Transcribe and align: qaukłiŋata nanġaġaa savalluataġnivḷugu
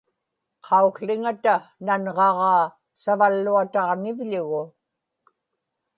qaukłiŋata 0.65 1.55
nanġaġaa 1.85 2.63
savalluataġnivḷugu 3.01 4.63